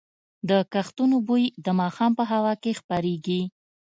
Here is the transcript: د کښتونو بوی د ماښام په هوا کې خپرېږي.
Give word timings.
د 0.49 0.51
کښتونو 0.73 1.15
بوی 1.27 1.43
د 1.65 1.67
ماښام 1.79 2.11
په 2.19 2.23
هوا 2.31 2.53
کې 2.63 2.71
خپرېږي. 2.79 3.41